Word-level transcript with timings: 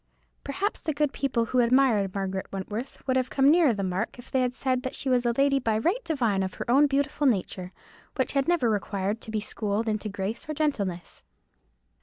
Perhaps 0.43 0.81
the 0.81 0.95
good 0.95 1.13
people 1.13 1.45
who 1.45 1.59
admired 1.59 2.15
Margaret 2.15 2.47
Wentworth 2.51 3.03
would 3.05 3.15
have 3.15 3.29
come 3.29 3.51
nearer 3.51 3.71
the 3.71 3.83
mark 3.83 4.17
if 4.17 4.31
they 4.31 4.41
had 4.41 4.55
said 4.55 4.81
that 4.81 4.95
she 4.95 5.09
was 5.09 5.27
a 5.27 5.31
lady 5.37 5.59
by 5.59 5.77
right 5.77 6.03
divine 6.03 6.41
of 6.41 6.55
her 6.55 6.65
own 6.71 6.87
beautiful 6.87 7.27
nature, 7.27 7.71
which 8.15 8.31
had 8.31 8.47
never 8.47 8.67
required 8.67 9.21
to 9.21 9.29
be 9.29 9.39
schooled 9.39 9.87
into 9.87 10.09
grace 10.09 10.49
or 10.49 10.55
gentleness. 10.55 11.23